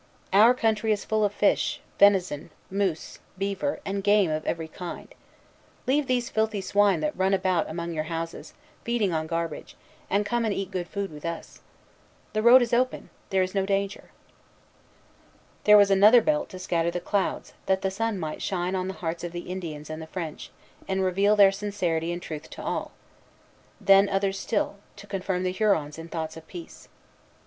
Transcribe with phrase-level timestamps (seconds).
[0.33, 5.13] "Our country is full of fish, venison, moose, beaver, and game of every kind.
[5.85, 9.75] Leave these filthy swine that run about among your houses, feeding on garbage,
[10.09, 11.61] and come and eat good food with us.
[12.33, 14.05] The road is open; there is no danger."
[15.65, 18.95] There was another belt to scatter the clouds, that the sun might shine on the
[19.05, 20.49] hearts of the Indians and the French,
[20.87, 22.91] and reveal their sincerity and truth to all;
[23.79, 26.89] then others still, to confirm the Hurons in thoughts of peace.